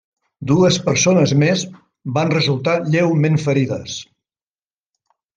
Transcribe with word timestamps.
Dues 0.51 0.77
persones 0.85 1.33
més 1.41 1.65
van 2.15 2.31
resultar 2.35 2.75
lleument 2.93 3.37
ferides. 3.43 3.99